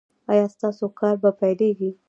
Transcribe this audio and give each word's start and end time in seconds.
ایا 0.31 0.45
ستاسو 0.55 0.85
کار 0.99 1.15
به 1.21 1.29
پیلیږي؟ 1.39 1.89